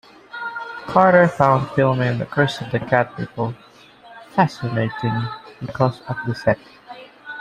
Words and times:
Carter 0.87 1.27
found 1.27 1.69
filming 1.73 2.17
"The 2.17 2.25
Curse 2.25 2.61
of 2.61 2.71
the 2.71 2.79
Cat 2.79 3.15
People" 3.15 3.53
"fascinating... 4.29 5.27
because 5.59 6.01
of 6.07 6.17
the 6.25 6.33
set. 6.33 6.57